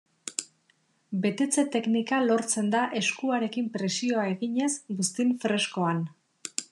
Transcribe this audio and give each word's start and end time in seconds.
Betetze-teknika 1.25 2.21
lortzen 2.29 2.71
da 2.77 2.81
eskuarekin 3.01 3.69
presioa 3.77 4.25
eginez 4.33 4.71
buztin 5.03 5.35
freskoan. 5.45 6.03